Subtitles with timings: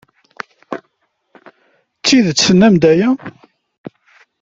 [1.97, 3.09] D tidet tennam-d aya?